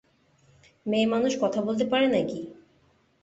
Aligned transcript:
মেয়েমানুষ 0.85 1.33
কথা 1.41 1.59
বলতে 1.67 1.85
পারে 1.91 2.07
নাকি! 2.07 2.39